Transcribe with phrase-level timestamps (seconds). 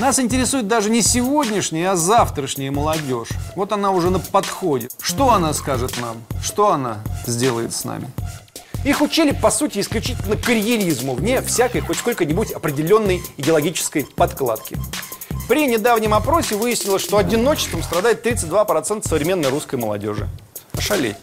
[0.00, 3.28] Нас интересует даже не сегодняшняя, а завтрашняя молодежь.
[3.54, 4.88] Вот она уже на подходе.
[5.00, 6.16] Что она скажет нам?
[6.42, 8.10] Что она сделает с нами?
[8.84, 14.76] Их учили, по сути, исключительно карьеризму, вне всякой хоть сколько-нибудь определенной идеологической подкладки.
[15.48, 20.28] При недавнем опросе выяснилось, что одиночеством страдает 32% современной русской молодежи.
[20.72, 21.16] Ошалеть.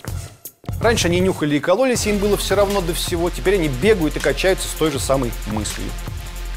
[0.80, 3.30] Раньше они нюхали и кололись, им было все равно до всего.
[3.30, 5.90] Теперь они бегают и качаются с той же самой мыслью.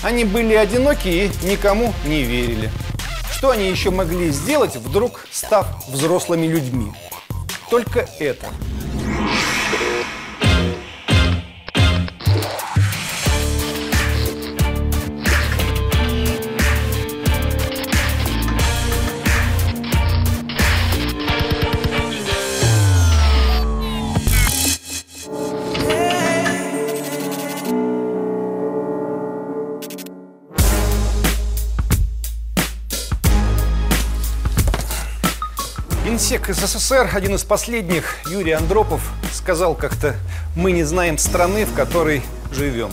[0.05, 2.71] Они были одиноки и никому не верили.
[3.33, 6.93] Что они еще могли сделать, вдруг став взрослыми людьми?
[7.71, 8.49] Только это–
[36.25, 40.17] Генсек СССР, один из последних, Юрий Андропов, сказал как-то
[40.57, 42.93] «Мы не знаем страны, в которой живем».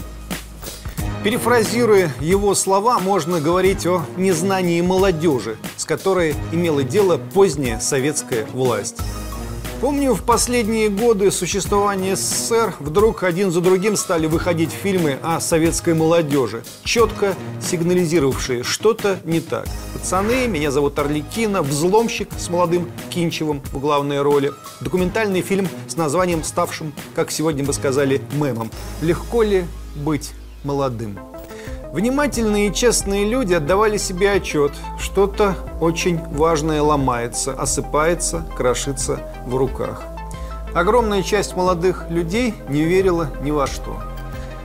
[1.23, 8.97] Перефразируя его слова, можно говорить о незнании молодежи, с которой имела дело поздняя советская власть.
[9.81, 15.95] Помню, в последние годы существования СССР вдруг один за другим стали выходить фильмы о советской
[15.95, 19.65] молодежи, четко сигнализировавшие что-то не так.
[19.93, 26.43] «Пацаны», «Меня зовут Орликина», «Взломщик» с молодым Кинчевым в главной роли, документальный фильм с названием,
[26.43, 28.69] ставшим, как сегодня бы сказали, мемом
[29.01, 29.65] «Легко ли
[29.95, 31.17] быть молодым?»
[31.91, 40.01] Внимательные и честные люди отдавали себе отчет, что-то очень важное ломается, осыпается, крошится в руках.
[40.73, 43.97] Огромная часть молодых людей не верила ни во что.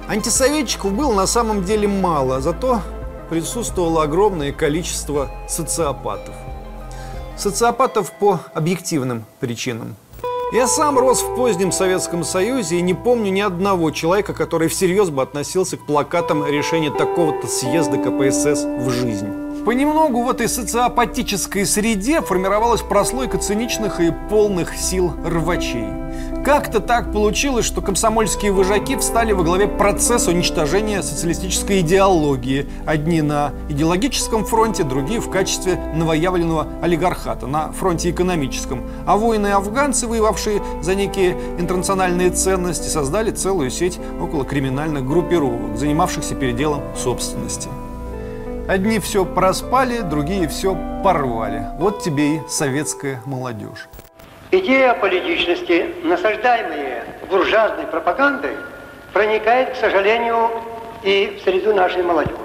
[0.08, 2.80] Антисоветчиков было на самом деле мало, зато
[3.28, 6.34] присутствовало огромное количество социопатов.
[7.36, 9.96] Социопатов по объективным причинам–
[10.56, 15.10] я сам рос в позднем Советском Союзе и не помню ни одного человека, который всерьез
[15.10, 19.28] бы относился к плакатам решения такого-то съезда КПСС в жизнь.
[19.66, 26.05] Понемногу в этой социопатической среде формировалась прослойка циничных и полных сил рвачей.
[26.46, 32.68] Как-то так получилось, что комсомольские вожаки встали во главе процесса уничтожения социалистической идеологии.
[32.86, 38.88] Одни на идеологическом фронте, другие в качестве новоявленного олигархата на фронте экономическом.
[39.06, 46.82] А воины-афганцы, воевавшие за некие интернациональные ценности, создали целую сеть около криминальных группировок, занимавшихся переделом
[46.96, 47.68] собственности.
[48.68, 51.66] Одни все проспали, другие все порвали.
[51.80, 53.88] Вот тебе и советская молодежь.
[54.58, 58.56] Идея политичности, насаждаемая буржуазной пропагандой,
[59.12, 60.48] проникает, к сожалению,
[61.02, 62.38] и в среду нашей молодежи.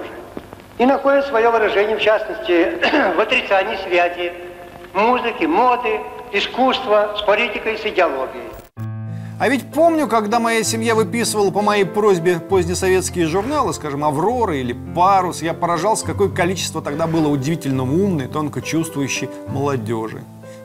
[0.76, 4.30] И находит свое выражение, в частности, в отрицании связи
[4.92, 6.00] музыки, моды,
[6.32, 8.44] искусства с политикой, с идеологией.
[9.40, 14.76] А ведь помню, когда моя семья выписывала по моей просьбе позднесоветские журналы, скажем, «Аврора» или
[14.94, 20.20] «Парус», я поражался, какое количество тогда было удивительно умной, тонко чувствующей молодежи.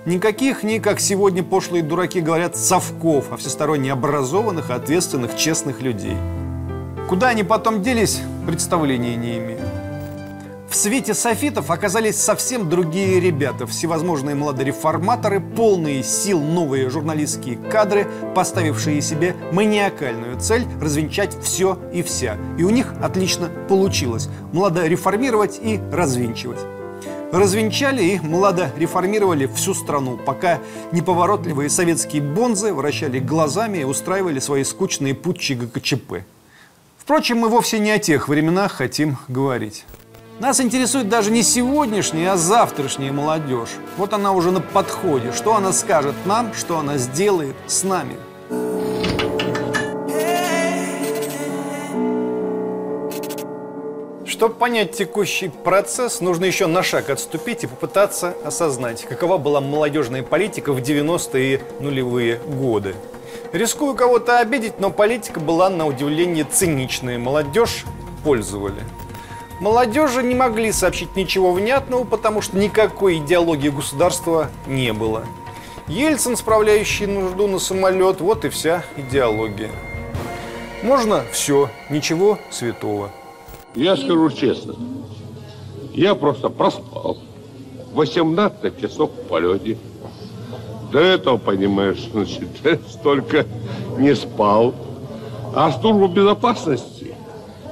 [0.07, 6.15] Никаких ни, как сегодня пошлые дураки говорят, совков, а всесторонне образованных, ответственных, честных людей.
[7.09, 9.59] Куда они потом делись, представления не имею.
[10.69, 19.01] В свете софитов оказались совсем другие ребята, всевозможные младореформаторы, полные сил новые журналистские кадры, поставившие
[19.01, 22.37] себе маниакальную цель развенчать все и вся.
[22.57, 26.59] И у них отлично получилось– младореформировать и развенчивать.
[27.31, 30.59] Развенчали и младореформировали всю страну, пока
[30.93, 36.23] неповоротливые советские бонзы вращали глазами и устраивали свои скучные путчи ГКЧП.
[36.97, 39.85] Впрочем, мы вовсе не о тех временах хотим говорить.
[40.39, 43.71] Нас интересует даже не сегодняшняя, а завтрашняя молодежь.
[43.97, 45.31] Вот она уже на подходе.
[45.31, 48.15] Что она скажет нам, что она сделает с нами–
[54.37, 60.21] Чтобы понять текущий процесс, нужно еще на шаг отступить и попытаться осознать, какова была молодежная
[60.21, 62.93] политика в 90-е нулевые годы.
[63.51, 67.17] Рискую кого-то обидеть, но политика была на удивление циничная.
[67.17, 67.83] Молодежь
[68.23, 68.83] пользовали.
[69.59, 75.25] Молодежи не могли сообщить ничего внятного, потому что никакой идеологии государства не было.
[75.87, 79.71] Ельцин, справляющий нужду на самолет, вот и вся идеология.
[80.83, 83.09] Можно все, ничего святого.
[83.77, 84.73] Я скажу честно,
[85.93, 87.19] я просто проспал
[87.93, 89.77] 18 часов в полете.
[90.91, 92.47] До этого, понимаешь, значит,
[92.89, 93.45] столько
[93.99, 94.73] не спал.
[95.53, 97.13] А служба безопасности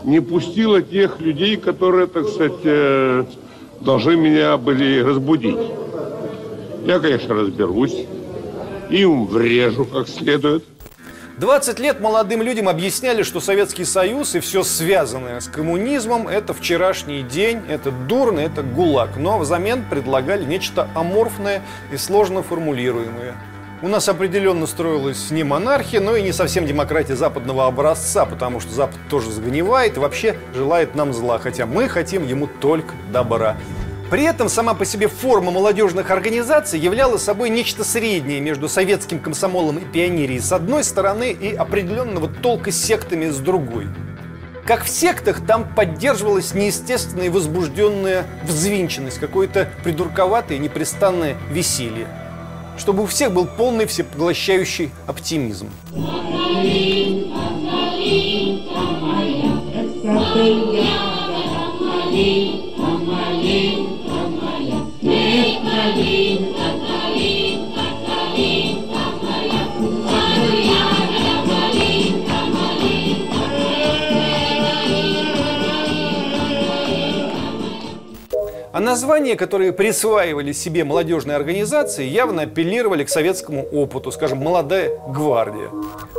[0.04, 3.26] не пустила тех людей, которые, так сказать, э,
[3.82, 5.58] должны меня были разбудить.
[6.86, 8.06] Я, конечно, разберусь,
[8.92, 10.64] им врежу как следует.
[11.38, 17.24] 20 лет молодым людям объясняли, что Советский Союз и все связанное с коммунизмом– это вчерашний
[17.24, 19.18] день, это дурно, это гулаг.
[19.18, 21.62] Но взамен предлагали нечто аморфное
[21.92, 23.36] и сложно формулируемое.
[23.82, 28.74] У нас определенно строилась не монархия, но и не совсем демократия западного образца, потому что
[28.74, 33.58] Запад тоже загнивает и вообще желает нам зла, хотя мы хотим ему только добра.
[34.10, 39.80] При этом сама по себе форма молодежных организаций являла собой нечто среднее между советским комсомолом
[39.80, 43.88] и пионерией с одной стороны и определенного толка сектами с другой.
[44.66, 52.08] Как в сектах, там поддерживалась неестественная и возбужденная взвинченность, какое-то придурковатое непрестанное веселье.
[52.78, 55.70] Чтобы у всех был полный всепоглощающий оптимизм.
[60.08, 60.95] А
[78.86, 85.70] названия, которые присваивали себе молодежные организации, явно апеллировали к советскому опыту, скажем, «Молодая гвардия».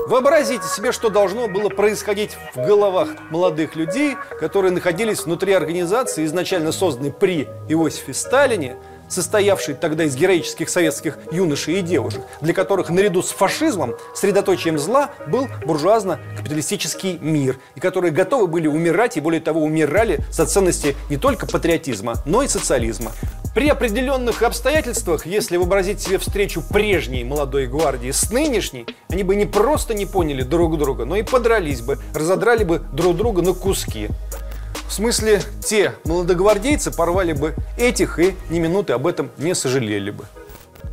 [0.08, 6.72] Вообразите себе, что должно было происходить в головах молодых людей, которые находились внутри организации, изначально
[6.72, 8.76] созданной при Иосифе Сталине–
[9.08, 15.10] состоявший тогда из героических советских юношей и девушек, для которых наряду с фашизмом средоточием зла
[15.26, 21.16] был буржуазно-капиталистический мир, и которые готовы были умирать, и более того, умирали за ценности не
[21.16, 23.12] только патриотизма, но и социализма.
[23.54, 29.46] При определенных обстоятельствах, если вообразить себе встречу прежней молодой гвардии с нынешней, они бы не
[29.46, 34.08] просто не поняли друг друга, но и подрались бы, разодрали бы друг друга на куски.
[34.88, 40.24] В смысле, те молодогвардейцы порвали бы этих и ни минуты об этом не сожалели бы.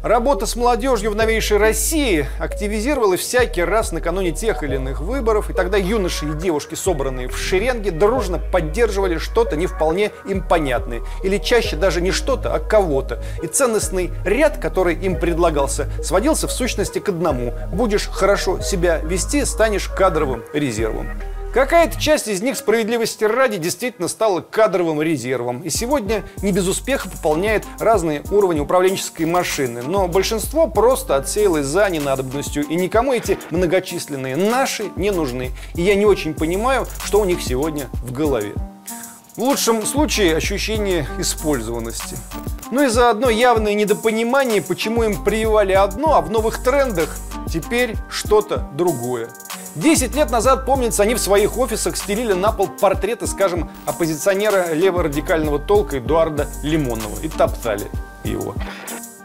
[0.03, 5.53] Работа с молодежью в новейшей России активизировалась всякий раз накануне тех или иных выборов, и
[5.53, 11.37] тогда юноши и девушки, собранные в шеренге, дружно поддерживали что-то не вполне им понятное, или
[11.37, 13.23] чаще даже не что-то, а кого-то.
[13.43, 17.53] И ценностный ряд, который им предлагался, сводился в сущности к одному.
[17.71, 21.07] Будешь хорошо себя вести, станешь кадровым резервом.
[21.53, 27.07] Какая-то часть из них справедливости ради действительно стала кадровым резервом и сегодня не без успеха
[27.07, 29.83] пополняет разные уровни управленческой машины.
[29.83, 35.51] Но большинство просто отсеялось за ненадобностью и никому эти многочисленные наши не нужны.
[35.75, 38.53] И я не очень понимаю, что у них сегодня в голове.
[39.35, 42.17] В лучшем случае ощущение использованности.
[42.71, 47.15] Ну и заодно явное недопонимание, почему им прививали одно, а в новых трендах
[47.47, 49.29] теперь что-то другое.
[49.75, 55.57] Десять лет назад, помнится, они в своих офисах стелили на пол портреты, скажем, оппозиционера леворадикального
[55.57, 57.89] толка Эдуарда Лимонова и топтали
[58.23, 58.53] его.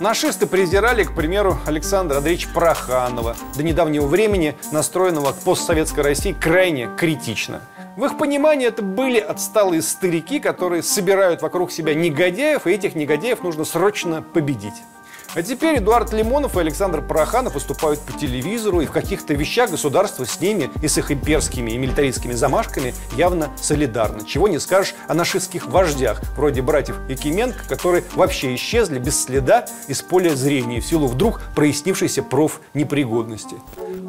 [0.01, 6.89] Нашисты презирали, к примеру, Александра Андреевича Проханова, до недавнего времени настроенного к постсоветской России крайне
[6.97, 7.61] критично.
[7.97, 13.43] В их понимании это были отсталые старики, которые собирают вокруг себя негодяев, и этих негодяев
[13.43, 14.75] нужно срочно победить.
[15.39, 20.25] А теперь Эдуард Лимонов и Александр Пороханов выступают по телевизору, и в каких-то вещах государство
[20.25, 24.27] с ними и с их имперскими и милитаристскими замашками явно солидарно.
[24.27, 30.03] Чего не скажешь о нашистских вождях, вроде братьев Якименко, которые вообще исчезли без следа из
[30.03, 33.55] поля зрения в силу вдруг прояснившейся профнепригодности.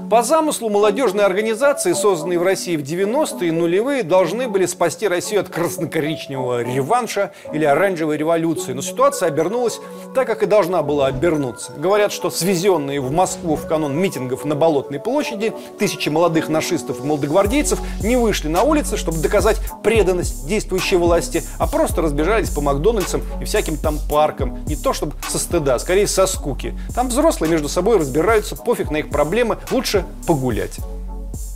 [0.10, 5.42] По замыслу молодежные организации, созданные в России в 90-е и нулевые, должны были спасти Россию
[5.42, 8.74] от красно-коричневого реванша или оранжевой революции.
[8.74, 9.80] Но ситуация обернулась
[10.16, 11.74] так, как и должна была обернуться.
[11.74, 17.04] Говорят, что свезенные в Москву в канун митингов на Болотной площади тысячи молодых нашистов и
[17.04, 23.22] молодогвардейцев не вышли на улицы, чтобы доказать преданность действующей власти, а просто разбежались по Макдональдсам
[23.42, 24.64] и всяким там паркам.
[24.64, 26.74] Не то чтобы со стыда, а скорее со скуки.
[26.96, 30.78] Там взрослые между собой разбираются, пофиг на их проблемы, лучше погулять.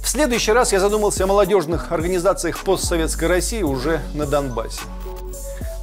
[0.03, 4.81] В следующий раз я задумался о молодежных организациях постсоветской России уже на Донбассе.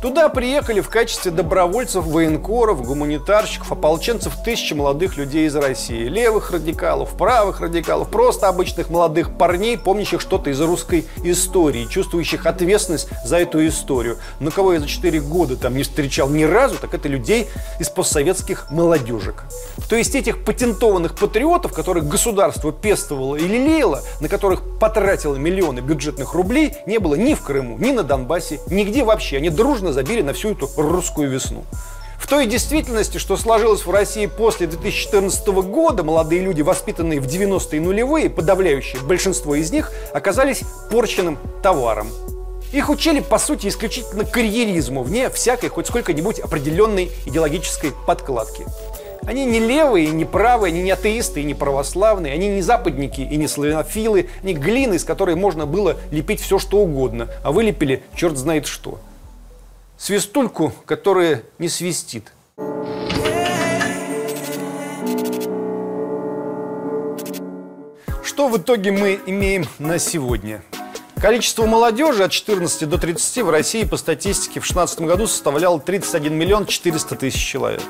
[0.01, 6.05] Туда приехали в качестве добровольцев, военкоров, гуманитарщиков, ополченцев тысячи молодых людей из России.
[6.05, 13.09] Левых радикалов, правых радикалов, просто обычных молодых парней, помнящих что-то из русской истории, чувствующих ответственность
[13.27, 14.17] за эту историю.
[14.41, 17.91] Но кого я за 4 года там не встречал ни разу, так это людей из
[17.91, 19.45] постсоветских молодежек.
[19.91, 26.33] То есть этих патентованных патриотов, которых государство пестовало и лелеяло, на которых потратило миллионы бюджетных
[26.33, 29.37] рублей, не было ни в Крыму, ни на Донбассе, нигде вообще.
[29.37, 31.65] Они дружно сильно забили на всю эту русскую весну.
[32.19, 37.81] В той действительности, что сложилось в России после 2014 года, молодые люди, воспитанные в 90-е
[37.81, 42.09] нулевые, подавляющее большинство из них, оказались порченным товаром.
[42.73, 48.65] Их учили, по сути, исключительно карьеризму, вне всякой хоть сколько-нибудь определенной идеологической подкладки.
[49.27, 53.23] Они не левые и не правые, они не атеисты и не православные, они не западники
[53.23, 58.03] и не славянофилы, они глины, из которой можно было лепить все, что угодно, а вылепили
[58.15, 59.01] черт знает что.
[60.01, 62.33] Свистульку, которая не свистит.
[68.25, 70.65] Что в итоге мы имеем на сегодня?
[71.21, 76.33] Количество молодежи от 14 до 30 в России по статистике в 2016 году составляло 31
[76.33, 77.83] миллион 400 тысяч человек.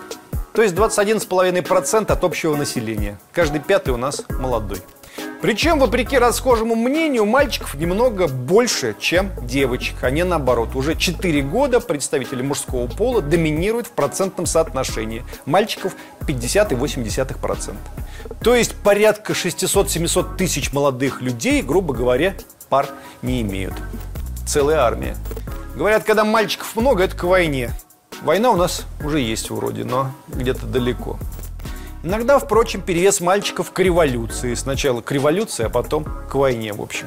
[0.52, 3.21] То есть 21,5% от общего населения.
[3.31, 4.83] Каждый пятый у нас молодой.
[5.41, 10.77] Причем, вопреки расхожему мнению, мальчиков немного больше, чем девочек, не наоборот.
[10.77, 15.25] Уже 4 года представители мужского пола доминируют в процентном соотношении.
[15.47, 17.75] Мальчиков 50,8%.
[18.43, 22.35] То есть порядка 600-700 тысяч молодых людей, грубо говоря,
[22.69, 22.89] пар
[23.23, 23.75] не имеют.
[24.47, 25.17] Целая армия.
[25.75, 27.71] Говорят, когда мальчиков много, это к войне.
[28.23, 31.19] Война у нас уже есть вроде, но где-то далеко.
[32.02, 34.54] Иногда, впрочем, перевес мальчиков к революции.
[34.54, 37.07] Сначала к революции, а потом к войне, в общем.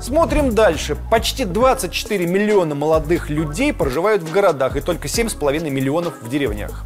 [0.00, 0.96] Смотрим дальше.
[1.10, 6.84] Почти 24 миллиона молодых людей проживают в городах и только 7,5 миллионов в деревнях.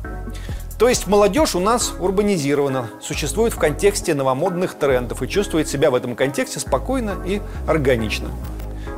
[0.79, 5.95] То есть молодежь у нас урбанизирована, существует в контексте новомодных трендов и чувствует себя в
[5.95, 8.29] этом контексте спокойно и органично.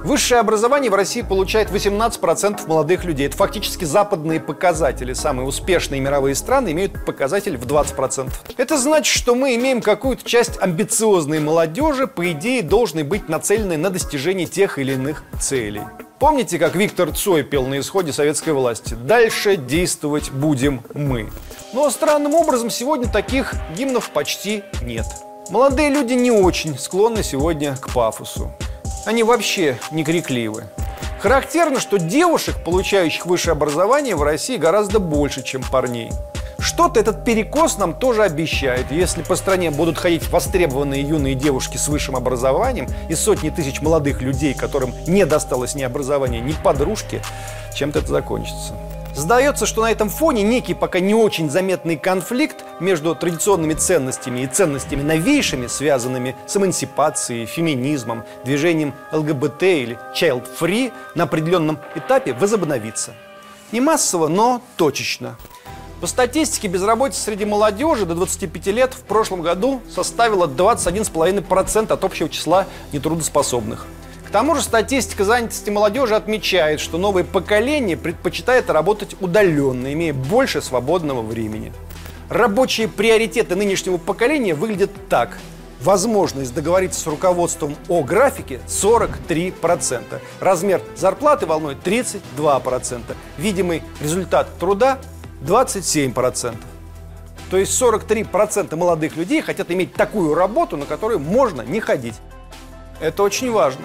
[0.08, 3.26] Высшее образование в России получает 18% молодых людей.
[3.26, 5.12] Это фактически западные показатели.
[5.12, 8.32] Самые успешные мировые страны имеют показатель в 20%.
[8.56, 13.90] Это значит, что мы имеем какую-то часть амбициозной молодежи, по идее, должной быть нацеленной на
[13.90, 15.82] достижение тех или иных целей.
[16.18, 18.94] Помните, как Виктор Цой пел на исходе советской власти?
[18.94, 21.28] «Дальше действовать будем мы».
[21.74, 25.04] Но странным образом сегодня таких гимнов почти нет.
[25.50, 28.50] Молодые люди не очень склонны сегодня к пафосу
[29.08, 30.64] они вообще не крикливы.
[31.22, 36.12] Характерно, что девушек, получающих высшее образование, в России гораздо больше, чем парней.
[36.58, 38.92] Что-то этот перекос нам тоже обещает.
[38.92, 44.20] Если по стране будут ходить востребованные юные девушки с высшим образованием и сотни тысяч молодых
[44.20, 47.22] людей, которым не досталось ни образования, ни подружки,
[47.74, 48.74] чем-то это закончится.
[49.18, 54.46] Сдается, что на этом фоне некий пока не очень заметный конфликт между традиционными ценностями и
[54.46, 63.12] ценностями новейшими, связанными с эмансипацией, феминизмом, движением ЛГБТ или child free на определенном этапе возобновится.
[63.72, 65.36] Не массово, но точечно.
[66.00, 72.28] По статистике, безработица среди молодежи до 25 лет в прошлом году составила 21,5% от общего
[72.28, 73.88] числа нетрудоспособных–
[74.28, 80.60] к тому же статистика занятости молодежи отмечает, что новое поколение предпочитает работать удаленно, имея больше
[80.60, 81.72] свободного времени.
[82.28, 85.38] Рабочие приоритеты нынешнего поколения выглядят так.
[85.80, 90.20] Возможность договориться с руководством о графике 43%.
[90.40, 93.00] Размер зарплаты волной 32%.
[93.38, 94.98] Видимый результат труда
[95.40, 96.54] 27%.
[97.50, 102.16] То есть 43% молодых людей хотят иметь такую работу, на которую можно не ходить.
[103.00, 103.84] Это очень важно.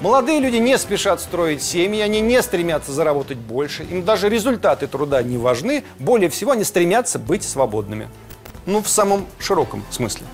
[0.00, 5.22] Молодые люди не спешат строить семьи, они не стремятся заработать больше, им даже результаты труда
[5.22, 8.08] не важны, более всего они стремятся быть свободными.
[8.64, 10.26] Ну, в самом широком смысле.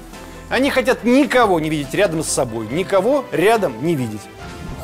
[0.51, 4.21] Они хотят никого не видеть рядом с собой, никого рядом не видеть.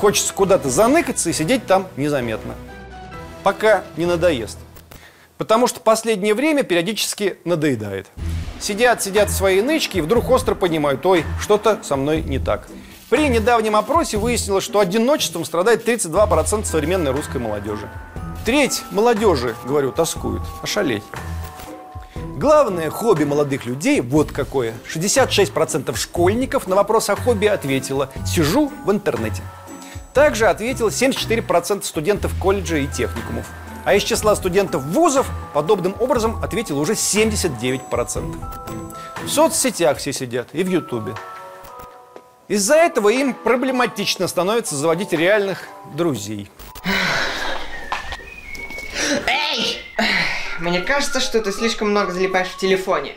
[0.01, 2.57] Хочется куда-то заныкаться и сидеть там незаметно.
[3.45, 4.59] Пока не надоест.
[5.39, 8.09] Потому что последнее время периодически надоедает.
[8.59, 12.67] Сидят, сидят в своей нычке и вдруг остро понимают, ой, что-то со мной не так.
[13.13, 17.91] При недавнем опросе выяснилось, что одиночеством страдает 32% современной русской молодежи.
[18.47, 20.41] Треть молодежи, говорю, тоскует.
[20.63, 21.03] Ошалеть.
[22.39, 24.73] Главное хобби молодых людей вот какое.
[24.91, 29.43] 66% школьников на вопрос о хобби ответило «сижу в интернете».
[30.15, 33.45] Также ответило 74% студентов колледжа и техникумов.
[33.85, 38.35] А из числа студентов вузов подобным образом ответило уже 79%.
[39.23, 41.13] В соцсетях все сидят и в Ютубе.
[42.53, 46.51] Из-за этого им проблематично становится заводить реальных друзей.
[49.27, 49.83] Эй!
[50.59, 53.15] Мне кажется, что ты слишком много залипаешь в телефоне.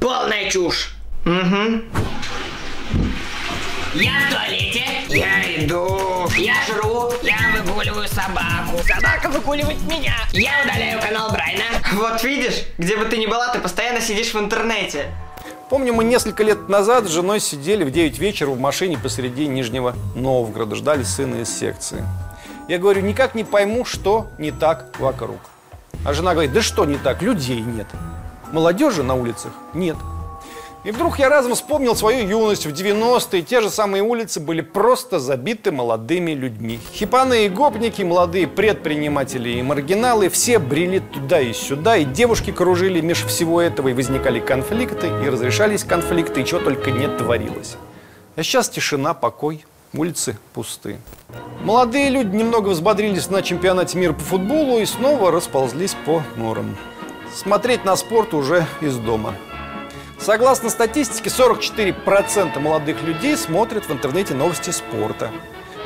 [0.00, 0.96] Полная чушь.
[1.24, 1.82] Угу.
[3.94, 4.84] Я в туалете.
[5.08, 6.28] Я иду.
[6.36, 7.12] Я жру.
[7.22, 8.82] Я выгуливаю собаку.
[8.88, 10.16] Собака выгуливает меня.
[10.32, 11.62] Я удаляю канал Брайна.
[11.92, 15.14] Вот видишь, где бы ты ни была, ты постоянно сидишь в интернете.
[15.70, 19.94] Помню, мы несколько лет назад с женой сидели в 9 вечера в машине посреди Нижнего
[20.14, 22.04] Новгорода, ждали сына из секции.
[22.68, 25.38] Я говорю, никак не пойму, что не так вокруг.
[26.04, 27.86] А жена говорит, да что не так, людей нет.
[28.52, 29.96] Молодежи на улицах нет.
[30.84, 33.40] И вдруг я разом вспомнил свою юность в 90-е.
[33.40, 36.78] Те же самые улицы были просто забиты молодыми людьми.
[36.92, 43.00] Хипаны и гопники, молодые предприниматели и маргиналы все брели туда и сюда, и девушки кружили
[43.00, 47.76] меж всего этого, и возникали конфликты, и разрешались конфликты, и чего только не творилось.
[48.36, 49.64] А сейчас тишина, покой,
[49.94, 50.98] улицы пусты.
[51.62, 56.76] Молодые люди немного взбодрились на чемпионате мира по футболу и снова расползлись по норам.
[57.34, 59.34] Смотреть на спорт уже из дома.
[60.24, 65.30] Согласно статистике, 44% молодых людей смотрят в интернете новости спорта.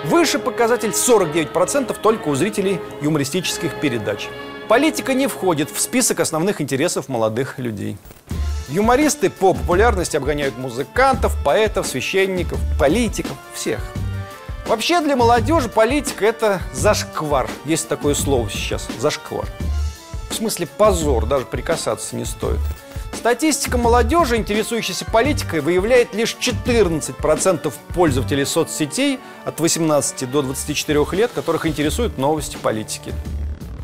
[0.05, 4.29] Выше показатель 49% только у зрителей юмористических передач.
[4.69, 7.99] Политика не входит в список основных интересов молодых людей.
[8.69, 13.81] Юмористы по популярности обгоняют музыкантов, поэтов, священников, политиков, всех.
[14.69, 17.51] Вообще для молодежи политика– это зашквар.
[17.65, 19.47] Есть такое слово сейчас– зашквар.
[20.31, 22.61] В смысле позор, даже прикасаться не стоит.
[23.19, 31.67] Статистика молодежи, интересующейся политикой, выявляет лишь 14% пользователей соцсетей от 18 до 24 лет, которых
[31.67, 33.13] интересуют новости политики.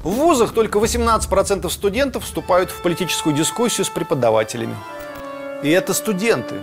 [0.04, 4.76] В вузах только 18% студентов вступают в политическую дискуссию с преподавателями.
[5.64, 6.54] И это студенты,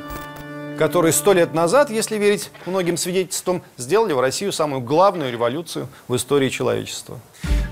[0.79, 6.15] которые сто лет назад, если верить многим свидетельствам, сделали в Россию самую главную революцию в
[6.15, 7.19] истории человечества.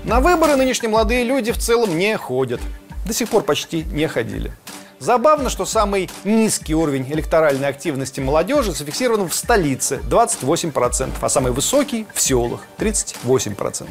[0.04, 2.60] На выборы нынешние молодые люди в целом не ходят.
[3.06, 4.52] До сих пор почти не ходили.
[5.00, 12.06] Забавно, что самый низкий уровень электоральной активности молодежи зафиксирован в столице– 28%, а самый высокий–
[12.14, 13.88] в селах– 38%.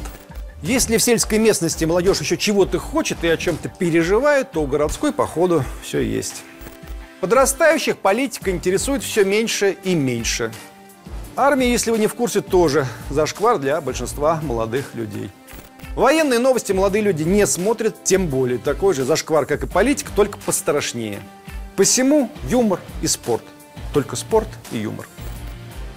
[0.62, 5.12] Если в сельской местности молодежь еще чего-то хочет и о чем-то переживает, то у городской,
[5.12, 6.44] походу, все есть.
[7.20, 10.52] Подрастающих политика интересует все меньше и меньше.
[11.34, 15.30] Армия, если вы не в курсе, тоже зашквар для большинства молодых людей.
[15.96, 20.38] Военные новости молодые люди не смотрят, тем более такой же зашквар, как и политика, только
[20.38, 21.20] пострашнее.
[21.76, 23.42] Посему юмор и спорт.
[23.92, 25.08] Только спорт и юмор.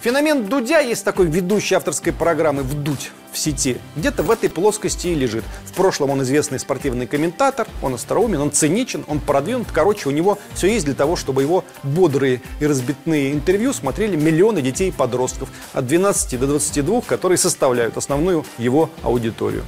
[0.01, 3.77] Феномен Дудя есть такой ведущий авторской программы «Вдуть» в сети.
[3.95, 5.45] Где-то в этой плоскости и лежит.
[5.65, 9.69] В прошлом он известный спортивный комментатор, он остроумен, он циничен, он продвинут.
[9.71, 14.61] Короче, у него все есть для того, чтобы его бодрые и разбитные интервью смотрели миллионы
[14.61, 19.63] детей и подростков от 12 до 22, которые составляют основную его аудиторию.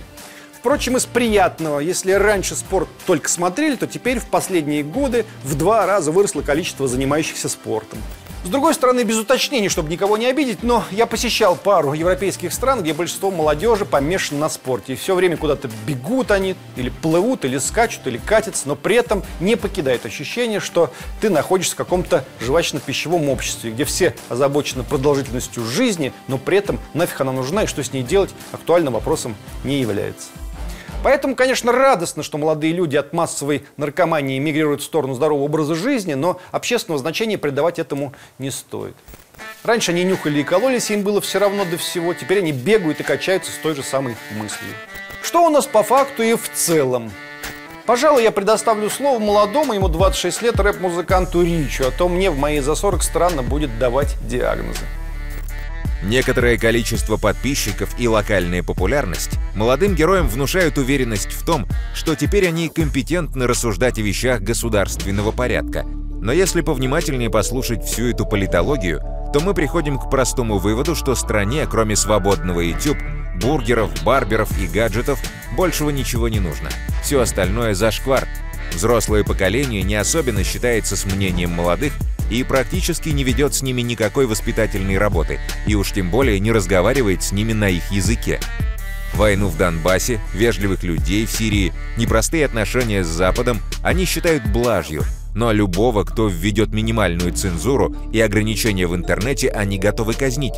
[0.65, 5.85] Впрочем, из приятного, если раньше спорт только смотрели, то теперь в последние годы в два
[5.85, 7.99] раза выросло количество занимающихся спортом.
[8.43, 12.81] С другой стороны, без уточнений, чтобы никого не обидеть, но я посещал пару европейских стран,
[12.81, 14.93] где большинство молодежи помешано на спорте.
[14.93, 19.21] И все время куда-то бегут они, или плывут, или скачут, или катятся, но при этом
[19.39, 26.11] не покидает ощущение, что ты находишься в каком-то жвачно-пищевом обществе, где все озабочены продолжительностью жизни,
[26.27, 30.29] но при этом нафиг она нужна и что с ней делать актуальным вопросом не является.
[31.05, 36.15] Поэтому, конечно, радостно, что молодые люди от массовой наркомании мигрируют в сторону здорового образа жизни,
[36.15, 38.95] но общественного значения придавать этому не стоит.
[39.63, 42.15] Раньше они нюхали и кололись, им было все равно до всего.
[42.15, 44.73] Теперь они бегают и качаются с той же самой мыслью.
[45.21, 47.11] Что у нас по факту и в целом?
[47.85, 52.61] Пожалуй, я предоставлю слово молодому, ему 26 лет, рэп-музыканту Ричу, а то мне в мои
[52.61, 54.81] за 40 странно будет давать диагнозы.
[56.05, 62.69] Некоторое количество подписчиков и локальная популярность молодым героям внушают уверенность в том, что теперь они
[62.69, 65.83] компетентны рассуждать о вещах государственного порядка.
[65.83, 69.01] Но если повнимательнее послушать всю эту политологию,
[69.33, 72.99] то мы приходим к простому выводу, что стране, кроме свободного YouTube,
[73.41, 75.19] бургеров, барберов и гаджетов,
[75.57, 76.69] большего ничего не нужно.
[77.03, 78.27] Все остальное зашквар.
[78.73, 81.93] Взрослое поколение не особенно считается с мнением молодых
[82.29, 87.23] и практически не ведет с ними никакой воспитательной работы, и уж тем более не разговаривает
[87.23, 88.39] с ними на их языке.
[89.13, 95.51] Войну в Донбассе, вежливых людей в Сирии, непростые отношения с Западом они считают блажью, но
[95.51, 100.55] любого, кто введет минимальную цензуру и ограничения в интернете, они готовы казнить.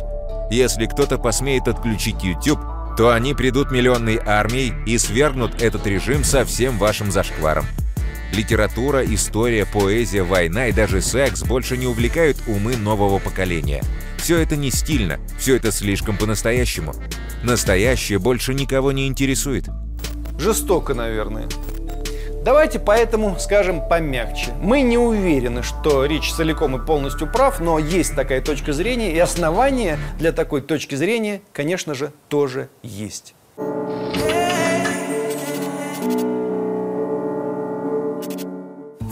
[0.50, 2.60] Если кто-то посмеет отключить YouTube,
[2.96, 7.64] то они придут миллионной армией и свергнут этот режим со всем вашим зашкваром.
[8.32, 13.82] Литература, история, поэзия, война и даже секс больше не увлекают умы нового поколения.
[14.18, 16.94] Все это не стильно, все это слишком по-настоящему.
[17.42, 19.64] Настоящее больше никого не интересует.
[20.38, 21.48] Жестоко, наверное.
[22.44, 24.52] Давайте поэтому скажем помягче.
[24.60, 29.18] Мы не уверены, что Рич целиком и полностью прав, но есть такая точка зрения, и
[29.18, 33.34] основания для такой точки зрения, конечно же, тоже есть.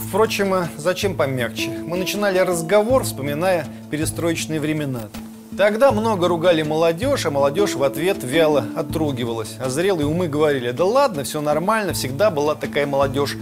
[0.07, 1.69] Впрочем, а зачем помягче?
[1.85, 5.09] Мы начинали разговор, вспоминая перестроечные времена.
[5.57, 9.57] Тогда много ругали молодежь, а молодежь в ответ вяло отругивалась.
[9.59, 13.35] А зрелые умы говорили, да ладно, все нормально, всегда была такая молодежь.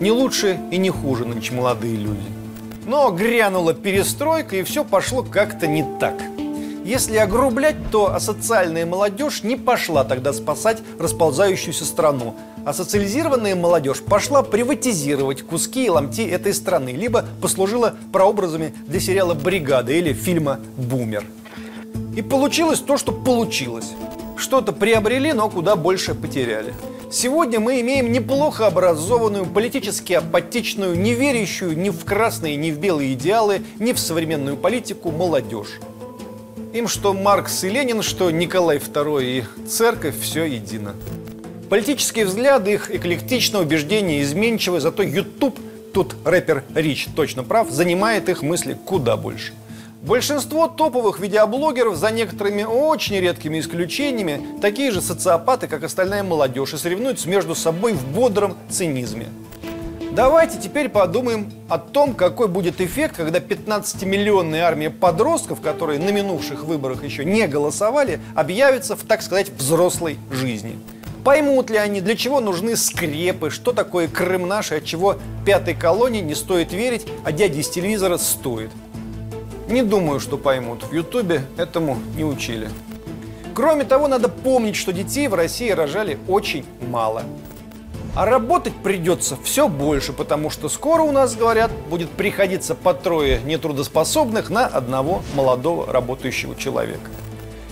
[0.00, 2.20] Не лучше и не хуже нынче молодые люди.
[2.84, 6.14] Но грянула перестройка, и все пошло как-то не так.
[6.84, 14.42] Если огрублять, то асоциальная молодежь не пошла тогда спасать расползающуюся страну, а социализированная молодежь пошла
[14.42, 21.24] приватизировать куски и ломти этой страны, либо послужила прообразами для сериала «Бригада» или фильма «Бумер».
[22.16, 23.92] И получилось то, что получилось.
[24.36, 26.74] Что-то приобрели, но куда больше потеряли.
[27.12, 33.12] Сегодня мы имеем неплохо образованную, политически апатичную, не верящую ни в красные, ни в белые
[33.12, 35.78] идеалы, ни в современную политику молодежь.
[36.72, 40.94] Им что Маркс и Ленин, что Николай II и церковь– все едино.
[41.68, 45.60] Политические взгляды их эклектично, убеждения изменчивы, зато YouTube,
[45.92, 49.52] тут рэпер Рич точно прав, занимает их мысли куда больше.
[50.00, 56.78] Большинство топовых видеоблогеров, за некоторыми очень редкими исключениями, такие же социопаты, как остальная молодежь, и
[56.78, 59.26] соревнуются между собой в бодром цинизме.
[60.14, 66.64] Давайте теперь подумаем о том, какой будет эффект, когда 15-миллионная армия подростков, которые на минувших
[66.64, 70.78] выборах еще не голосовали, объявится в, так сказать, взрослой жизни.
[71.24, 75.72] Поймут ли они, для чего нужны скрепы, что такое Крым наш, и от чего пятой
[75.74, 78.70] колонии не стоит верить, а дяде из телевизора стоит.
[79.66, 80.82] Не думаю, что поймут.
[80.82, 82.68] В Ютубе этому не учили.
[83.54, 87.22] Кроме того, надо помнить, что детей в России рожали очень мало.
[88.14, 93.40] А работать придется все больше, потому что скоро у нас, говорят, будет приходиться по трое
[93.42, 97.10] нетрудоспособных на одного молодого работающего человека.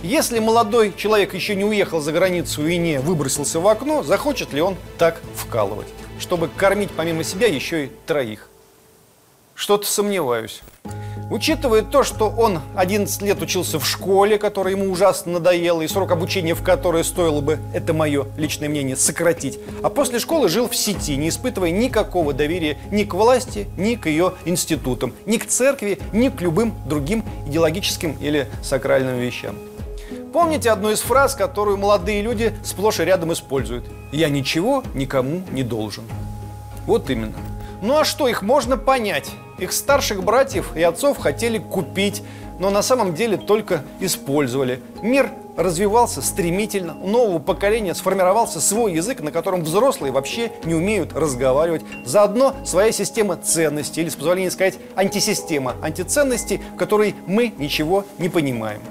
[0.01, 4.61] Если молодой человек еще не уехал за границу и не выбросился в окно, захочет ли
[4.61, 5.87] он так вкалывать,
[6.19, 8.49] чтобы кормить помимо себя еще и троих?
[9.53, 10.61] Что-то сомневаюсь.
[11.31, 16.11] Учитывая то, что он 11 лет учился в школе, которая ему ужасно надоела, и срок
[16.11, 20.75] обучения в которой стоило бы, это мое личное мнение, сократить, а после школы жил в
[20.75, 25.99] сети, не испытывая никакого доверия ни к власти, ни к ее институтам, ни к церкви,
[26.11, 29.55] ни к любым другим идеологическим или сакральным вещам.
[30.33, 33.85] Помните одну из фраз, которую молодые люди сплошь и рядом используют?
[34.11, 36.03] «Я ничего никому не должен».
[36.85, 37.37] Вот именно.
[37.81, 39.31] Ну а что, их можно понять.
[39.61, 42.23] Их старших братьев и отцов хотели купить,
[42.57, 44.81] но на самом деле только использовали.
[45.03, 51.13] Мир развивался стремительно, у нового поколения сформировался свой язык, на котором взрослые вообще не умеют
[51.13, 51.83] разговаривать.
[52.05, 58.29] Заодно своя система ценностей, или, с позволения сказать, антисистема антиценностей, в которой мы ничего не
[58.29, 58.81] понимаем.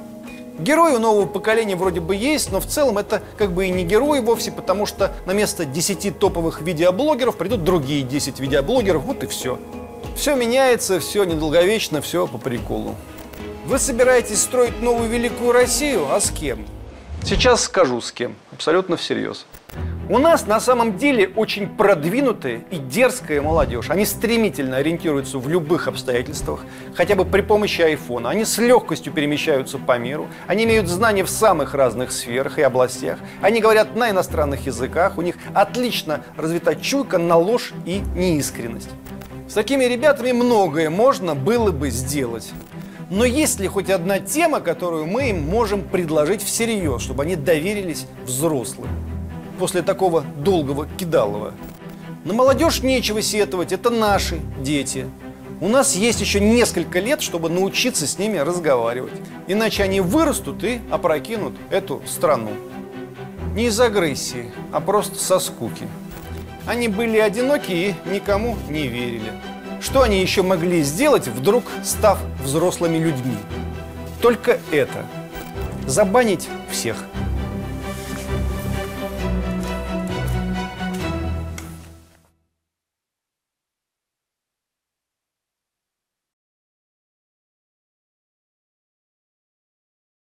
[0.61, 3.83] Герои у нового поколения вроде бы есть, но в целом это как бы и не
[3.83, 9.27] герои вовсе, потому что на место 10 топовых видеоблогеров придут другие 10 видеоблогеров, вот и
[9.27, 9.59] все.
[10.15, 12.95] Все меняется, все недолговечно, все по приколу.
[13.67, 16.67] Вы собираетесь строить новую великую Россию, а с кем?
[17.23, 19.47] Сейчас скажу с кем, абсолютно всерьез.
[20.09, 23.91] У нас на самом деле очень продвинутая и дерзкая молодежь.
[23.91, 26.65] Они стремительно ориентируются в любых обстоятельствах,
[26.97, 28.31] хотя бы при помощи айфона.
[28.31, 30.29] Они с легкостью перемещаются по миру.
[30.49, 33.19] Они имеют знания в самых разных сферах и областях.
[33.41, 35.17] Они говорят на иностранных языках.
[35.17, 38.91] У них отлично развита чуйка на ложь и неискренность.
[39.51, 42.53] С такими ребятами многое можно было бы сделать.
[43.11, 48.07] Но есть ли хоть одна тема, которую мы им можем предложить всерьез, чтобы они доверились
[48.25, 48.89] взрослым?
[49.59, 51.53] После такого долгого кидалова.
[52.25, 55.07] На молодежь нечего сетовать, это наши дети.
[55.61, 59.15] У нас есть еще несколько лет, чтобы научиться с ними разговаривать.
[59.49, 62.53] Иначе они вырастут и опрокинут эту страну.
[63.57, 65.89] Не из агрессии, а просто со скуки.
[66.71, 69.33] Они были одиноки и никому не верили.
[69.81, 73.35] Что они еще могли сделать, вдруг став взрослыми людьми?
[74.23, 75.05] Только это.
[75.89, 76.97] Забанить всех.